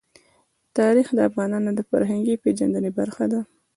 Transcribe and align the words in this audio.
تاریخ 0.77 1.07
د 1.13 1.19
افغانانو 1.29 1.69
د 1.75 1.79
فرهنګي 1.89 2.35
پیژندنې 2.43 2.91
برخه 2.99 3.25
ده. 3.31 3.41